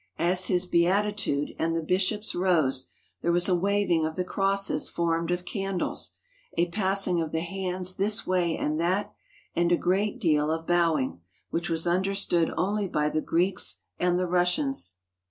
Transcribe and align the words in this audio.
As 0.17 0.47
His 0.47 0.65
Beatitude 0.65 1.53
and 1.59 1.75
the 1.75 1.83
bishops 1.83 2.33
rose, 2.33 2.89
there 3.21 3.31
was 3.31 3.47
a 3.47 3.53
waving 3.53 4.03
of 4.03 4.15
the 4.15 4.23
crosses 4.23 4.89
formed 4.89 5.29
of 5.29 5.45
candles, 5.45 6.13
a 6.57 6.69
passing 6.69 7.21
of 7.21 7.31
the 7.31 7.41
hands 7.41 7.97
this 7.97 8.25
way 8.25 8.57
and 8.57 8.79
that, 8.79 9.13
and 9.55 9.71
a 9.71 9.77
great 9.77 10.19
deal 10.19 10.49
of 10.49 10.65
bowing, 10.65 11.21
which 11.51 11.69
was 11.69 11.85
understood 11.85 12.49
only 12.57 12.87
by 12.87 13.09
the 13.09 13.21
Greeks 13.21 13.81
and 13.99 14.17
the 14.17 14.25
Russians. 14.25 14.93